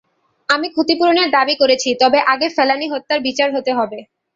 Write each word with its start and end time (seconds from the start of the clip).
আমি 0.49 0.67
ক্ষতিপূরণের 0.71 1.27
দাবি 1.31 1.55
করেছি, 1.61 1.89
তবে 2.01 2.19
আগে 2.33 2.47
ফেলানী 2.55 2.87
হত্যার 2.89 3.19
বিচার 3.27 3.49
হতে 3.55 3.71
হবে। 3.79 3.99